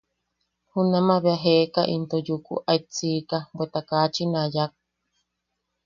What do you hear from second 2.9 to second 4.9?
siika, bweta kaachin a yak.